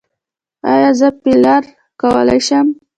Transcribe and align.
ایا 0.71 0.89
زه 0.99 1.07
فیلر 1.21 1.63
کولی 2.01 2.39
شم؟ 2.47 2.67